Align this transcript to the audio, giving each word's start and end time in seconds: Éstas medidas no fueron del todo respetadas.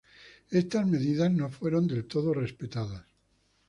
Éstas 0.59 0.87
medidas 0.87 1.31
no 1.31 1.47
fueron 1.51 1.85
del 1.85 2.07
todo 2.07 2.33
respetadas. 2.33 3.05